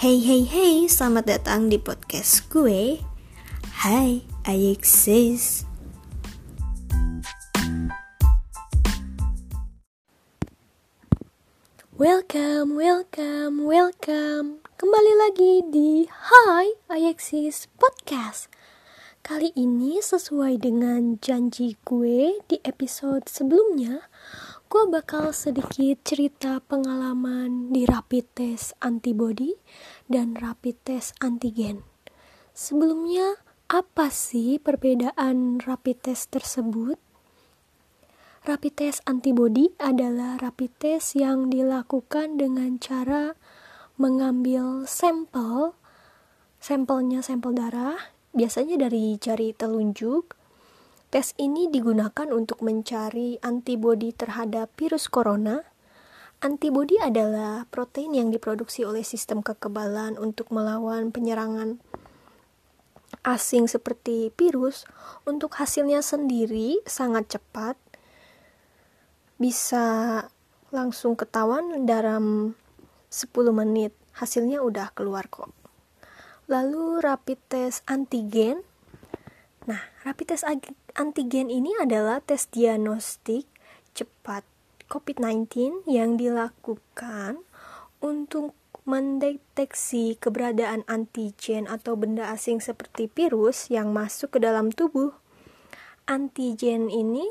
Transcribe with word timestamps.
Hey 0.00 0.16
hey 0.16 0.48
hey, 0.48 0.88
selamat 0.88 1.28
datang 1.28 1.68
di 1.68 1.76
podcast 1.76 2.48
gue. 2.48 3.04
Hai, 3.84 4.24
I 4.48 4.58
exist. 4.72 5.68
Welcome, 12.00 12.80
welcome, 12.80 13.68
welcome. 13.68 14.64
Kembali 14.80 15.12
lagi 15.20 15.68
di 15.68 16.08
Hi, 16.08 16.80
I 16.88 17.04
exist 17.04 17.68
podcast. 17.76 18.48
Kali 19.20 19.52
ini 19.52 20.00
sesuai 20.00 20.64
dengan 20.64 21.20
janji 21.20 21.76
gue 21.84 22.40
di 22.48 22.56
episode 22.64 23.28
sebelumnya, 23.28 24.08
gue 24.70 24.86
bakal 24.86 25.34
sedikit 25.34 25.98
cerita 26.06 26.62
pengalaman 26.62 27.74
di 27.74 27.82
rapid 27.82 28.22
test 28.38 28.70
antibody 28.78 29.58
dan 30.06 30.38
rapid 30.38 30.78
test 30.86 31.18
antigen. 31.18 31.82
Sebelumnya, 32.54 33.42
apa 33.66 34.14
sih 34.14 34.62
perbedaan 34.62 35.58
rapid 35.58 36.06
test 36.06 36.30
tersebut? 36.30 37.02
Rapid 38.46 38.72
test 38.78 39.02
antibody 39.10 39.74
adalah 39.82 40.38
rapid 40.38 40.70
test 40.78 41.18
yang 41.18 41.50
dilakukan 41.50 42.38
dengan 42.38 42.78
cara 42.78 43.34
mengambil 43.98 44.86
sampel, 44.86 45.74
sampelnya 46.62 47.26
sampel 47.26 47.58
darah, 47.58 48.14
biasanya 48.30 48.86
dari 48.86 49.18
jari 49.18 49.50
telunjuk, 49.50 50.38
Tes 51.10 51.34
ini 51.42 51.66
digunakan 51.66 52.30
untuk 52.30 52.62
mencari 52.62 53.34
antibodi 53.42 54.14
terhadap 54.14 54.70
virus 54.78 55.10
corona. 55.10 55.58
Antibodi 56.38 57.02
adalah 57.02 57.66
protein 57.66 58.14
yang 58.14 58.30
diproduksi 58.30 58.86
oleh 58.86 59.02
sistem 59.02 59.42
kekebalan 59.42 60.14
untuk 60.14 60.54
melawan 60.54 61.10
penyerangan 61.10 61.82
asing 63.26 63.66
seperti 63.66 64.30
virus. 64.38 64.86
Untuk 65.26 65.58
hasilnya 65.58 65.98
sendiri 65.98 66.78
sangat 66.86 67.26
cepat, 67.26 67.74
bisa 69.34 70.22
langsung 70.70 71.18
ketahuan 71.18 71.90
dalam 71.90 72.54
10 73.10 73.50
menit. 73.50 73.90
Hasilnya 74.14 74.62
udah 74.62 74.94
keluar 74.94 75.26
kok. 75.26 75.50
Lalu 76.46 77.02
rapid 77.02 77.38
test 77.50 77.82
antigen 77.90 78.62
Nah, 79.68 79.76
rapid 80.08 80.32
test 80.32 80.48
antigen 81.00 81.48
ini 81.48 81.72
adalah 81.80 82.20
tes 82.20 82.44
diagnostik 82.52 83.48
cepat 83.96 84.44
COVID-19 84.92 85.88
yang 85.88 86.20
dilakukan 86.20 87.40
untuk 88.04 88.52
mendeteksi 88.84 90.20
keberadaan 90.20 90.84
antigen 90.84 91.64
atau 91.72 91.96
benda 91.96 92.28
asing 92.28 92.60
seperti 92.60 93.08
virus 93.08 93.72
yang 93.72 93.96
masuk 93.96 94.36
ke 94.36 94.44
dalam 94.44 94.68
tubuh. 94.68 95.16
Antigen 96.04 96.92
ini 96.92 97.24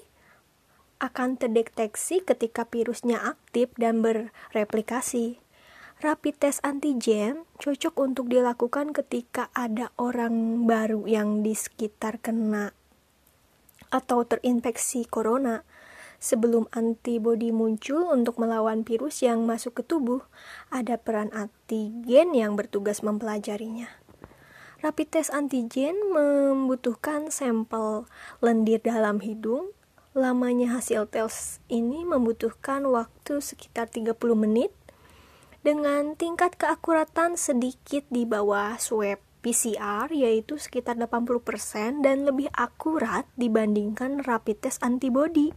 akan 0.98 1.38
terdeteksi 1.38 2.26
ketika 2.26 2.66
virusnya 2.66 3.22
aktif 3.22 3.70
dan 3.78 4.02
bereplikasi. 4.02 5.38
Rapid 6.02 6.36
test 6.42 6.66
antigen 6.66 7.46
cocok 7.62 7.94
untuk 8.02 8.34
dilakukan 8.34 8.98
ketika 8.98 9.54
ada 9.54 9.94
orang 10.00 10.66
baru 10.66 11.06
yang 11.06 11.46
di 11.46 11.54
sekitar 11.54 12.18
kena 12.18 12.79
atau 13.90 14.26
terinfeksi 14.26 15.06
corona. 15.06 15.66
Sebelum 16.20 16.68
antibodi 16.76 17.56
muncul 17.56 18.12
untuk 18.12 18.44
melawan 18.44 18.84
virus 18.84 19.24
yang 19.24 19.48
masuk 19.48 19.80
ke 19.80 19.84
tubuh, 19.88 20.20
ada 20.68 21.00
peran 21.00 21.32
antigen 21.32 22.36
yang 22.36 22.60
bertugas 22.60 23.00
mempelajarinya. 23.00 23.88
Rapid 24.80 25.08
test 25.12 25.32
antigen 25.32 25.96
membutuhkan 26.12 27.32
sampel 27.32 28.08
lendir 28.44 28.84
dalam 28.84 29.24
hidung. 29.24 29.72
Lamanya 30.12 30.76
hasil 30.76 31.08
tes 31.08 31.64
ini 31.72 32.04
membutuhkan 32.04 32.84
waktu 32.88 33.40
sekitar 33.40 33.88
30 33.88 34.16
menit 34.36 34.72
dengan 35.64 36.16
tingkat 36.16 36.56
keakuratan 36.56 37.36
sedikit 37.36 38.08
di 38.08 38.24
bawah 38.24 38.80
swab 38.80 39.29
PCR 39.40 40.12
yaitu 40.12 40.60
sekitar 40.60 41.00
80% 41.00 42.04
dan 42.04 42.28
lebih 42.28 42.52
akurat 42.52 43.24
dibandingkan 43.40 44.24
rapid 44.28 44.68
test 44.68 44.84
antibody. 44.84 45.56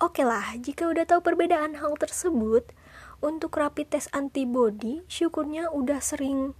Oke 0.00 0.24
lah, 0.24 0.56
jika 0.56 0.88
udah 0.88 1.04
tahu 1.04 1.20
perbedaan 1.20 1.76
hal 1.76 1.92
tersebut, 2.00 2.72
untuk 3.20 3.52
rapid 3.60 3.92
test 3.92 4.08
antibody, 4.16 5.04
syukurnya 5.12 5.68
udah 5.68 6.00
sering 6.00 6.56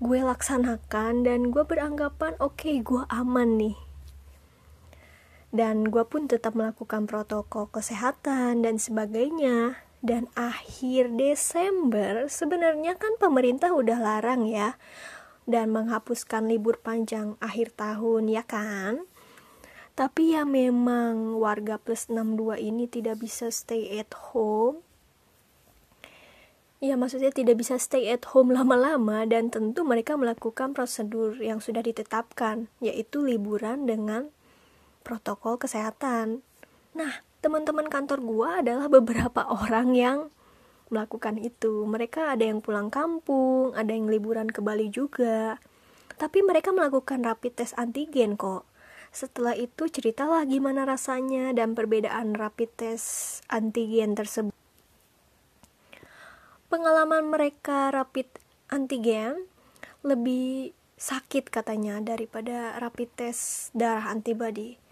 gue 0.00 0.24
laksanakan 0.24 1.28
dan 1.28 1.52
gue 1.52 1.60
beranggapan 1.68 2.32
oke 2.40 2.64
okay, 2.64 2.80
gue 2.80 3.04
aman 3.12 3.60
nih. 3.60 3.76
Dan 5.52 5.92
gue 5.92 6.04
pun 6.08 6.24
tetap 6.24 6.56
melakukan 6.56 7.04
protokol 7.04 7.68
kesehatan 7.68 8.64
dan 8.64 8.80
sebagainya 8.80 9.84
dan 9.98 10.30
akhir 10.38 11.10
Desember 11.18 12.30
sebenarnya 12.30 12.94
kan 12.94 13.18
pemerintah 13.18 13.74
udah 13.74 13.98
larang 13.98 14.46
ya 14.46 14.78
dan 15.48 15.72
menghapuskan 15.72 16.44
libur 16.44 16.76
panjang 16.76 17.40
akhir 17.40 17.72
tahun 17.74 18.28
ya 18.28 18.44
kan? 18.44 19.08
Tapi 19.98 20.38
ya 20.38 20.46
memang 20.46 21.42
warga 21.42 21.74
plus 21.80 22.06
62 22.06 22.54
ini 22.60 22.86
tidak 22.86 23.18
bisa 23.18 23.50
stay 23.50 23.98
at 23.98 24.14
home. 24.30 24.84
Ya 26.78 26.94
maksudnya 26.94 27.34
tidak 27.34 27.58
bisa 27.58 27.74
stay 27.82 28.06
at 28.06 28.22
home 28.30 28.54
lama-lama 28.56 29.26
dan 29.26 29.50
tentu 29.50 29.82
mereka 29.82 30.14
melakukan 30.14 30.70
prosedur 30.70 31.34
yang 31.42 31.58
sudah 31.58 31.82
ditetapkan 31.82 32.70
yaitu 32.78 33.26
liburan 33.26 33.90
dengan 33.90 34.30
protokol 35.02 35.58
kesehatan. 35.58 36.46
Nah 36.94 37.26
teman-teman 37.42 37.90
kantor 37.90 38.22
gua 38.22 38.62
adalah 38.62 38.86
beberapa 39.02 39.50
orang 39.50 39.98
yang 39.98 40.18
melakukan 40.88 41.40
itu. 41.40 41.84
Mereka 41.88 42.36
ada 42.36 42.44
yang 42.44 42.60
pulang 42.60 42.88
kampung, 42.92 43.72
ada 43.76 43.92
yang 43.92 44.08
liburan 44.08 44.48
ke 44.48 44.60
Bali 44.60 44.88
juga. 44.88 45.60
Tapi 46.18 46.42
mereka 46.42 46.74
melakukan 46.74 47.22
rapid 47.22 47.62
test 47.62 47.78
antigen 47.78 48.34
kok. 48.34 48.66
Setelah 49.08 49.56
itu 49.56 49.88
ceritalah 49.88 50.44
gimana 50.44 50.84
rasanya 50.84 51.56
dan 51.56 51.72
perbedaan 51.72 52.36
rapid 52.36 52.68
test 52.76 53.40
antigen 53.48 54.12
tersebut. 54.12 54.52
Pengalaman 56.68 57.32
mereka 57.32 57.88
rapid 57.88 58.28
antigen 58.68 59.48
lebih 60.04 60.76
sakit 60.98 61.54
katanya 61.54 62.02
daripada 62.02 62.74
rapid 62.82 63.08
test 63.14 63.70
darah 63.70 64.10
antibody 64.10 64.82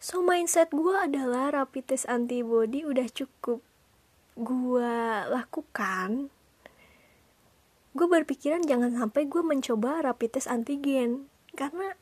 so 0.00 0.24
mindset 0.24 0.72
gue 0.72 0.96
adalah 0.96 1.52
rapid 1.52 1.84
test 1.92 2.08
antibody 2.08 2.80
udah 2.80 3.04
cukup 3.12 3.60
gue 4.38 4.94
lakukan 5.34 6.30
gue 7.98 8.06
berpikiran 8.06 8.62
jangan 8.62 8.94
sampai 8.94 9.26
gue 9.26 9.42
mencoba 9.42 10.06
rapid 10.06 10.38
test 10.38 10.46
antigen. 10.46 11.26
Karena 11.58 11.98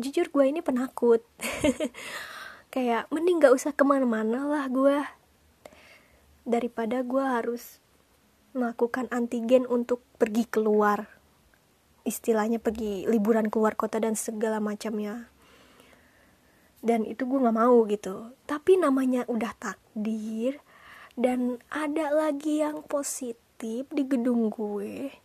jujur 0.00 0.32
gue 0.32 0.44
ini 0.48 0.64
penakut. 0.64 1.20
Kayak 2.74 3.12
mending 3.12 3.44
gak 3.44 3.52
usah 3.52 3.76
ke 3.76 3.84
mana-mana 3.84 4.48
lah 4.48 4.64
gue 4.72 5.04
daripada 6.48 7.04
gue 7.04 7.20
harus 7.20 7.84
melakukan 8.56 9.12
antigen 9.12 9.68
untuk 9.68 10.00
pergi 10.16 10.48
keluar. 10.48 11.12
Istilahnya 12.08 12.56
pergi 12.56 13.04
liburan 13.04 13.52
keluar 13.52 13.76
kota 13.76 14.00
dan 14.00 14.16
segala 14.16 14.56
macamnya. 14.56 15.28
Dan 16.80 17.02
itu 17.02 17.26
gue 17.26 17.42
nggak 17.42 17.58
mau 17.60 17.82
gitu. 17.90 18.32
Tapi 18.46 18.78
namanya 18.80 19.26
udah 19.26 19.52
takdir 19.58 20.62
dan 21.16 21.64
ada 21.72 22.12
lagi 22.12 22.60
yang 22.60 22.84
positif 22.84 23.88
di 23.88 24.04
gedung 24.04 24.52
gue. 24.52 25.16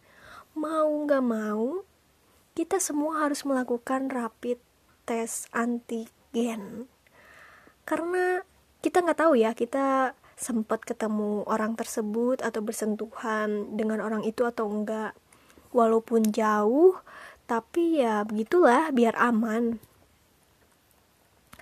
Mau 0.56 0.90
nggak 1.04 1.24
mau 1.24 1.84
kita 2.56 2.80
semua 2.80 3.28
harus 3.28 3.44
melakukan 3.44 4.08
rapid 4.08 4.60
test 5.04 5.52
antigen. 5.52 6.88
Karena 7.84 8.44
kita 8.80 9.04
nggak 9.04 9.20
tahu 9.20 9.34
ya 9.36 9.52
kita 9.52 10.16
sempat 10.40 10.82
ketemu 10.82 11.46
orang 11.46 11.78
tersebut 11.78 12.42
atau 12.42 12.66
bersentuhan 12.66 13.78
dengan 13.78 14.02
orang 14.02 14.26
itu 14.26 14.42
atau 14.42 14.66
enggak 14.66 15.14
walaupun 15.70 16.34
jauh 16.34 16.98
tapi 17.46 18.02
ya 18.02 18.26
begitulah 18.26 18.90
biar 18.90 19.14
aman 19.22 19.78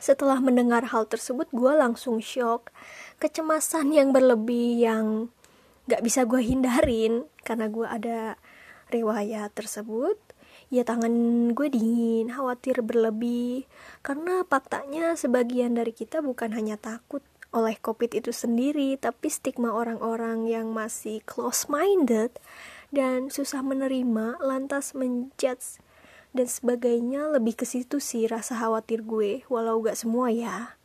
setelah 0.09 0.41
mendengar 0.41 0.89
hal 0.89 1.05
tersebut, 1.05 1.45
gue 1.53 1.69
langsung 1.77 2.17
shock. 2.17 2.73
Kecemasan 3.21 3.93
yang 3.93 4.09
berlebih 4.09 4.81
yang 4.81 5.29
gak 5.85 6.01
bisa 6.01 6.25
gue 6.25 6.41
hindarin 6.41 7.29
karena 7.45 7.69
gue 7.69 7.85
ada 7.85 8.19
riwayat 8.89 9.53
tersebut. 9.53 10.17
Ya 10.73 10.81
tangan 10.81 11.13
gue 11.53 11.69
dingin, 11.69 12.33
khawatir 12.33 12.81
berlebih. 12.81 13.69
Karena 14.01 14.41
faktanya 14.49 15.13
sebagian 15.13 15.77
dari 15.77 15.93
kita 15.93 16.25
bukan 16.25 16.57
hanya 16.57 16.81
takut 16.81 17.21
oleh 17.53 17.77
COVID 17.77 18.17
itu 18.17 18.33
sendiri, 18.33 18.97
tapi 18.97 19.29
stigma 19.29 19.77
orang-orang 19.77 20.49
yang 20.49 20.73
masih 20.73 21.21
close-minded 21.29 22.33
dan 22.89 23.29
susah 23.29 23.61
menerima 23.61 24.41
lantas 24.41 24.97
menjudge 24.97 25.77
dan 26.29 26.45
sebagainya 26.45 27.33
lebih 27.33 27.57
ke 27.57 27.65
situ 27.65 27.97
sih 27.97 28.29
rasa 28.29 28.53
khawatir 28.57 29.01
gue 29.01 29.41
walau 29.49 29.81
gak 29.81 29.97
semua 29.97 30.29
ya. 30.29 30.77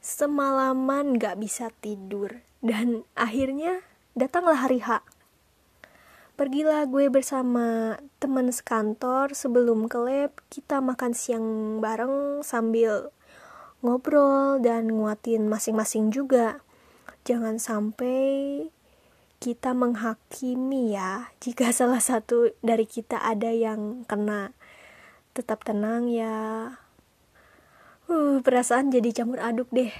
Semalaman 0.00 1.20
gak 1.20 1.36
bisa 1.36 1.68
tidur. 1.84 2.40
Dan 2.60 3.08
akhirnya 3.16 3.84
datanglah 4.16 4.60
hari 4.60 4.80
H. 4.84 5.04
Pergilah 6.40 6.88
gue 6.88 7.12
bersama 7.12 8.00
teman 8.16 8.48
sekantor 8.48 9.36
sebelum 9.36 9.92
ke 9.92 9.98
lab. 10.00 10.32
Kita 10.48 10.80
makan 10.80 11.12
siang 11.12 11.46
bareng 11.84 12.40
sambil 12.40 13.12
ngobrol 13.84 14.56
dan 14.64 14.88
nguatin 14.88 15.52
masing-masing 15.52 16.08
juga. 16.08 16.64
Jangan 17.28 17.60
sampai 17.60 18.72
kita 19.40 19.72
menghakimi 19.72 20.92
ya 20.92 21.26
jika 21.42 21.72
salah 21.72 21.98
satu 21.98 22.52
dari 22.60 22.84
kita 22.84 23.16
ada 23.24 23.48
yang 23.48 24.04
kena. 24.04 24.52
Tetap 25.32 25.64
tenang 25.64 26.12
ya. 26.12 26.36
Uh 28.10 28.44
perasaan 28.44 28.92
jadi 28.92 29.10
campur 29.16 29.40
aduk 29.40 29.72
deh. 29.72 29.90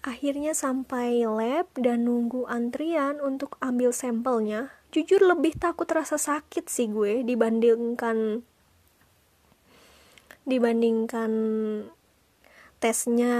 Akhirnya 0.00 0.56
sampai 0.56 1.28
lab 1.28 1.68
dan 1.76 2.08
nunggu 2.08 2.48
antrian 2.48 3.20
untuk 3.20 3.56
ambil 3.60 3.92
sampelnya. 3.92 4.72
Jujur 4.92 5.20
lebih 5.20 5.56
takut 5.60 5.86
rasa 5.88 6.16
sakit 6.16 6.66
sih 6.72 6.88
gue 6.88 7.20
dibandingkan 7.20 8.42
dibandingkan 10.48 11.32
tesnya 12.80 13.36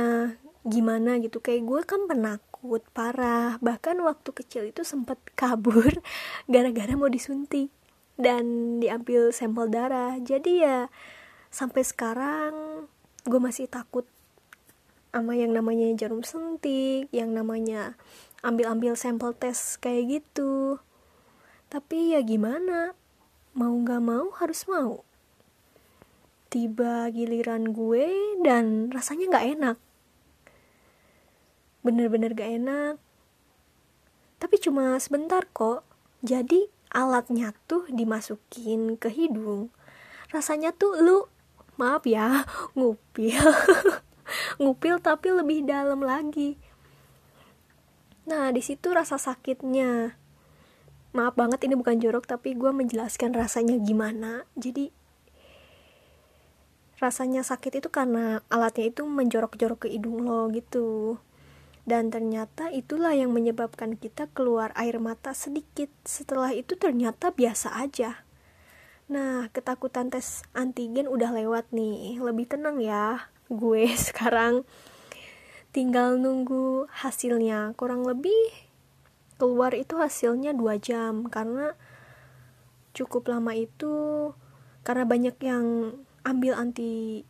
gimana 0.69 1.17
gitu. 1.19 1.41
Kayak 1.41 1.65
gue 1.65 1.81
kan 1.89 2.01
penakut 2.05 2.50
takut 2.61 2.85
parah. 2.93 3.57
Bahkan 3.65 3.97
waktu 4.05 4.31
kecil 4.37 4.69
itu 4.69 4.85
sempat 4.85 5.17
kabur 5.33 5.89
gara-gara 6.53 6.93
mau 6.93 7.09
disuntik 7.09 7.73
dan 8.21 8.77
diambil 8.85 9.33
sampel 9.33 9.73
darah. 9.73 10.21
Jadi 10.21 10.61
ya 10.61 10.93
sampai 11.49 11.81
sekarang 11.81 12.85
gue 13.25 13.41
masih 13.41 13.65
takut 13.65 14.05
sama 15.09 15.35
yang 15.35 15.57
namanya 15.57 15.89
jarum 15.97 16.21
suntik 16.21 17.11
yang 17.11 17.33
namanya 17.33 17.97
ambil-ambil 18.45 18.93
sampel 18.93 19.33
tes 19.33 19.81
kayak 19.81 20.21
gitu. 20.21 20.77
Tapi 21.73 22.13
ya 22.13 22.21
gimana? 22.21 22.93
Mau 23.57 23.73
gak 23.89 24.05
mau 24.05 24.37
harus 24.37 24.69
mau. 24.69 25.01
Tiba 26.53 27.09
giliran 27.09 27.73
gue 27.73 28.37
dan 28.45 28.93
rasanya 28.93 29.41
gak 29.41 29.49
enak 29.49 29.77
bener-bener 31.81 32.37
gak 32.37 32.51
enak. 32.61 32.95
Tapi 34.41 34.57
cuma 34.57 34.97
sebentar 34.97 35.45
kok. 35.53 35.85
Jadi 36.21 36.69
alatnya 36.93 37.55
tuh 37.69 37.87
dimasukin 37.89 38.97
ke 38.97 39.13
hidung. 39.13 39.73
Rasanya 40.33 40.73
tuh 40.73 40.97
lu 41.01 41.19
maaf 41.81 42.05
ya 42.05 42.45
ngupil. 42.77 43.41
Ngupil 44.63 45.03
tapi 45.03 45.35
lebih 45.35 45.67
dalam 45.67 46.07
lagi. 46.07 46.55
Nah 48.31 48.55
di 48.55 48.63
situ 48.63 48.95
rasa 48.95 49.19
sakitnya. 49.19 50.15
Maaf 51.11 51.35
banget 51.35 51.67
ini 51.67 51.75
bukan 51.75 51.99
jorok 51.99 52.31
tapi 52.31 52.55
gue 52.55 52.71
menjelaskan 52.71 53.35
rasanya 53.35 53.75
gimana. 53.83 54.47
Jadi 54.55 54.95
rasanya 57.01 57.43
sakit 57.43 57.81
itu 57.81 57.89
karena 57.89 58.45
alatnya 58.53 58.93
itu 58.93 59.09
menjorok-jorok 59.09 59.89
ke 59.89 59.97
hidung 59.97 60.21
lo 60.21 60.53
gitu 60.53 61.17
dan 61.91 62.15
ternyata 62.15 62.71
itulah 62.71 63.11
yang 63.11 63.35
menyebabkan 63.35 63.99
kita 63.99 64.31
keluar 64.31 64.71
air 64.79 65.03
mata 65.03 65.35
sedikit. 65.35 65.91
Setelah 66.07 66.55
itu 66.55 66.79
ternyata 66.79 67.35
biasa 67.35 67.75
aja. 67.83 68.23
Nah, 69.11 69.51
ketakutan 69.51 70.07
tes 70.07 70.47
antigen 70.55 71.11
udah 71.11 71.35
lewat 71.35 71.75
nih. 71.75 72.23
Lebih 72.23 72.47
tenang 72.47 72.79
ya. 72.79 73.27
Gue 73.51 73.91
sekarang 74.07 74.63
tinggal 75.75 76.15
nunggu 76.15 76.87
hasilnya. 76.95 77.75
Kurang 77.75 78.07
lebih 78.07 78.39
keluar 79.35 79.75
itu 79.75 79.99
hasilnya 79.99 80.55
2 80.55 80.79
jam 80.79 81.27
karena 81.27 81.75
cukup 82.95 83.35
lama 83.35 83.51
itu 83.59 84.31
karena 84.87 85.11
banyak 85.11 85.35
yang 85.43 85.99
ambil 86.23 86.55
anti 86.55 87.27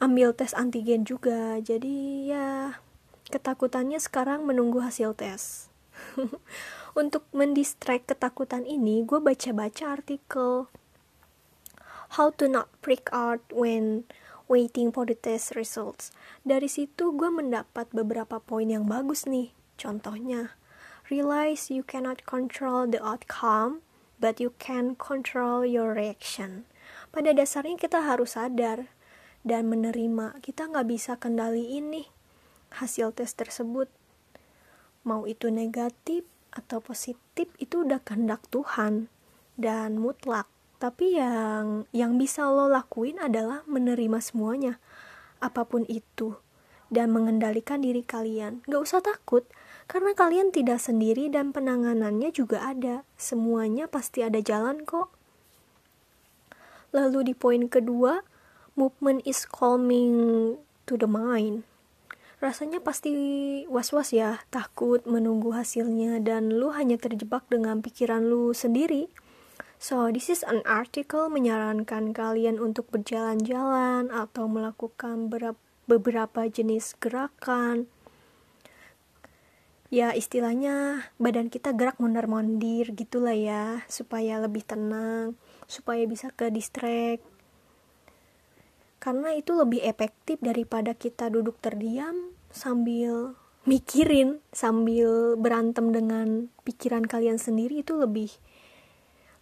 ambil 0.00 0.32
tes 0.32 0.56
antigen 0.56 1.04
juga. 1.04 1.60
Jadi 1.60 2.32
ya 2.32 2.80
Ketakutannya 3.32 3.96
sekarang 3.96 4.44
menunggu 4.44 4.84
hasil 4.84 5.16
tes. 5.16 5.72
Untuk 7.00 7.24
mendistract 7.32 8.12
ketakutan 8.12 8.68
ini, 8.68 9.00
gue 9.08 9.16
baca-baca 9.24 9.96
artikel 9.96 10.68
How 12.20 12.28
to 12.36 12.44
not 12.44 12.68
freak 12.84 13.08
out 13.08 13.40
when 13.48 14.04
waiting 14.52 14.92
for 14.92 15.08
the 15.08 15.16
test 15.16 15.56
results. 15.56 16.12
Dari 16.44 16.68
situ 16.68 17.16
gue 17.16 17.32
mendapat 17.32 17.88
beberapa 17.96 18.36
poin 18.36 18.68
yang 18.68 18.84
bagus 18.84 19.24
nih. 19.24 19.56
Contohnya, 19.80 20.52
realize 21.08 21.72
you 21.72 21.80
cannot 21.80 22.28
control 22.28 22.84
the 22.84 23.00
outcome, 23.00 23.80
but 24.20 24.44
you 24.44 24.52
can 24.60 24.92
control 24.92 25.64
your 25.64 25.96
reaction. 25.96 26.68
Pada 27.08 27.32
dasarnya 27.32 27.80
kita 27.80 28.04
harus 28.04 28.36
sadar 28.36 28.92
dan 29.40 29.72
menerima 29.72 30.36
kita 30.44 30.68
nggak 30.68 30.84
bisa 30.92 31.16
kendaliin 31.16 31.88
nih 31.88 32.11
hasil 32.78 33.12
tes 33.12 33.32
tersebut. 33.36 33.90
Mau 35.02 35.26
itu 35.26 35.50
negatif 35.50 36.24
atau 36.52 36.78
positif 36.78 37.48
itu 37.58 37.82
udah 37.82 37.98
kehendak 38.04 38.44
Tuhan 38.52 39.08
dan 39.56 39.98
mutlak. 39.98 40.46
Tapi 40.78 41.14
yang 41.18 41.86
yang 41.94 42.18
bisa 42.18 42.46
lo 42.50 42.66
lakuin 42.66 43.22
adalah 43.22 43.62
menerima 43.70 44.18
semuanya 44.18 44.82
apa 45.42 45.66
pun 45.66 45.86
itu 45.86 46.38
dan 46.92 47.10
mengendalikan 47.10 47.82
diri 47.82 48.04
kalian. 48.04 48.62
Gak 48.68 48.82
usah 48.82 49.00
takut 49.00 49.46
karena 49.90 50.14
kalian 50.14 50.54
tidak 50.54 50.78
sendiri 50.78 51.32
dan 51.32 51.50
penanganannya 51.50 52.30
juga 52.34 52.62
ada. 52.62 53.06
Semuanya 53.14 53.88
pasti 53.88 54.22
ada 54.22 54.38
jalan 54.38 54.84
kok. 54.84 55.10
Lalu 56.92 57.32
di 57.32 57.34
poin 57.34 57.66
kedua 57.66 58.20
movement 58.76 59.24
is 59.24 59.48
calming 59.48 60.56
to 60.84 61.00
the 61.00 61.08
mind 61.08 61.64
rasanya 62.42 62.82
pasti 62.82 63.14
was-was 63.70 64.10
ya, 64.10 64.42
takut 64.50 65.06
menunggu 65.06 65.54
hasilnya 65.54 66.18
dan 66.18 66.50
lu 66.50 66.74
hanya 66.74 66.98
terjebak 66.98 67.46
dengan 67.46 67.78
pikiran 67.78 68.26
lu 68.26 68.50
sendiri. 68.50 69.06
So, 69.78 70.10
this 70.10 70.30
is 70.30 70.42
an 70.46 70.62
article 70.66 71.30
menyarankan 71.30 72.14
kalian 72.14 72.58
untuk 72.58 72.90
berjalan-jalan 72.90 74.10
atau 74.10 74.50
melakukan 74.50 75.30
beberapa 75.86 76.40
jenis 76.50 76.98
gerakan. 76.98 77.86
Ya, 79.92 80.10
istilahnya 80.14 81.06
badan 81.18 81.50
kita 81.50 81.74
gerak 81.74 81.98
mondar-mandir 81.98 82.90
gitulah 82.94 83.34
ya, 83.34 83.86
supaya 83.86 84.38
lebih 84.42 84.66
tenang, 84.66 85.38
supaya 85.66 86.06
bisa 86.06 86.30
ke 86.34 86.50
distract 86.50 87.31
karena 89.02 89.34
itu 89.34 89.58
lebih 89.58 89.82
efektif 89.82 90.38
daripada 90.38 90.94
kita 90.94 91.26
duduk 91.26 91.58
terdiam 91.58 92.30
sambil 92.54 93.34
mikirin 93.66 94.38
sambil 94.54 95.34
berantem 95.34 95.90
dengan 95.90 96.54
pikiran 96.62 97.02
kalian 97.02 97.42
sendiri 97.42 97.82
itu 97.82 97.98
lebih 97.98 98.30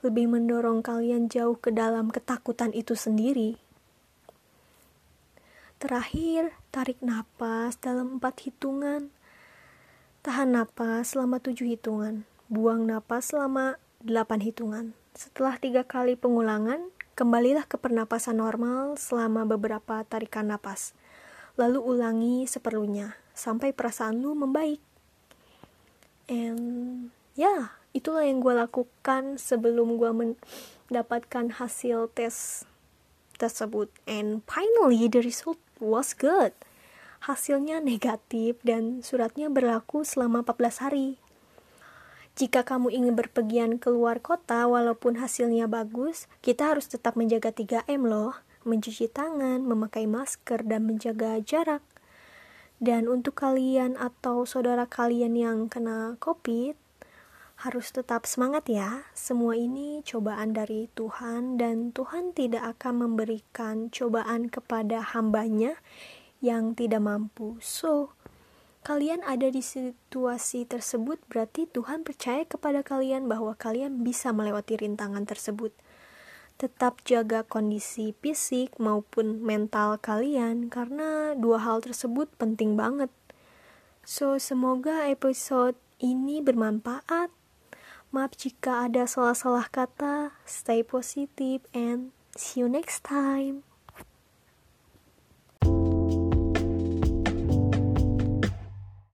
lebih 0.01 0.33
mendorong 0.33 0.81
kalian 0.81 1.29
jauh 1.29 1.61
ke 1.61 1.69
dalam 1.69 2.09
ketakutan 2.09 2.73
itu 2.73 2.97
sendiri. 2.97 3.61
Terakhir, 5.77 6.57
tarik 6.73 7.01
napas 7.05 7.77
dalam 7.81 8.17
empat 8.17 8.49
hitungan. 8.49 9.13
Tahan 10.25 10.57
napas 10.57 11.13
selama 11.13 11.41
tujuh 11.41 11.69
hitungan. 11.69 12.25
Buang 12.49 12.89
napas 12.89 13.33
selama 13.33 13.77
delapan 14.01 14.41
hitungan. 14.41 14.87
Setelah 15.13 15.57
tiga 15.61 15.85
kali 15.85 16.17
pengulangan, 16.17 16.93
Kembalilah 17.21 17.69
ke 17.69 17.77
pernapasan 17.77 18.41
normal 18.41 18.97
selama 18.97 19.45
beberapa 19.45 20.01
tarikan 20.09 20.49
napas. 20.49 20.97
Lalu 21.61 21.77
ulangi 21.77 22.49
seperlunya 22.49 23.13
sampai 23.37 23.77
perasaan 23.77 24.25
lu 24.25 24.33
membaik. 24.33 24.81
And 26.33 27.13
ya, 27.37 27.45
yeah, 27.45 27.63
itulah 27.93 28.25
yang 28.25 28.41
gue 28.41 28.57
lakukan 28.57 29.37
sebelum 29.37 30.01
gue 30.01 30.09
mendapatkan 30.89 31.61
hasil 31.61 32.09
tes 32.17 32.65
tersebut. 33.37 33.93
And 34.09 34.41
finally 34.49 35.05
the 35.05 35.21
result 35.21 35.61
was 35.77 36.17
good. 36.17 36.57
Hasilnya 37.29 37.85
negatif 37.85 38.57
dan 38.65 39.05
suratnya 39.05 39.53
berlaku 39.53 40.09
selama 40.09 40.41
14 40.41 40.89
hari. 40.89 41.21
Jika 42.41 42.65
kamu 42.65 42.89
ingin 42.89 43.21
berpergian 43.21 43.77
keluar 43.77 44.17
kota 44.25 44.65
walaupun 44.65 45.21
hasilnya 45.21 45.69
bagus, 45.69 46.25
kita 46.41 46.73
harus 46.73 46.89
tetap 46.89 47.13
menjaga 47.13 47.53
3M 47.53 48.09
loh. 48.09 48.33
Mencuci 48.65 49.13
tangan, 49.13 49.61
memakai 49.61 50.09
masker, 50.09 50.65
dan 50.65 50.89
menjaga 50.89 51.37
jarak. 51.45 51.85
Dan 52.81 53.13
untuk 53.13 53.37
kalian 53.37 53.93
atau 54.01 54.49
saudara 54.49 54.89
kalian 54.89 55.37
yang 55.37 55.69
kena 55.69 56.17
COVID, 56.17 56.81
harus 57.61 57.93
tetap 57.93 58.25
semangat 58.25 58.73
ya. 58.73 59.05
Semua 59.13 59.53
ini 59.53 60.01
cobaan 60.01 60.57
dari 60.57 60.89
Tuhan 60.97 61.61
dan 61.61 61.93
Tuhan 61.93 62.33
tidak 62.33 62.81
akan 62.81 63.05
memberikan 63.05 63.93
cobaan 63.93 64.49
kepada 64.49 65.05
hambanya 65.13 65.77
yang 66.41 66.73
tidak 66.73 67.05
mampu. 67.05 67.61
So, 67.61 68.17
kalian 68.81 69.21
ada 69.25 69.49
di 69.49 69.61
situasi 69.61 70.65
tersebut 70.69 71.21
berarti 71.29 71.69
Tuhan 71.69 72.05
percaya 72.05 72.45
kepada 72.45 72.81
kalian 72.81 73.29
bahwa 73.29 73.57
kalian 73.57 74.03
bisa 74.05 74.33
melewati 74.33 74.81
rintangan 74.81 75.25
tersebut. 75.25 75.73
Tetap 76.61 77.01
jaga 77.09 77.41
kondisi 77.45 78.13
fisik 78.21 78.77
maupun 78.77 79.41
mental 79.41 79.97
kalian 79.97 80.69
karena 80.69 81.33
dua 81.33 81.61
hal 81.63 81.81
tersebut 81.81 82.29
penting 82.37 82.77
banget. 82.77 83.09
So, 84.05 84.37
semoga 84.37 85.09
episode 85.09 85.77
ini 86.01 86.41
bermanfaat 86.41 87.33
Maaf 88.11 88.35
jika 88.35 88.91
ada 88.91 89.07
salah-salah 89.07 89.71
kata. 89.71 90.35
Stay 90.43 90.83
positive 90.83 91.63
and 91.71 92.11
see 92.35 92.59
you 92.59 92.67
next 92.67 93.07
time. 93.07 93.70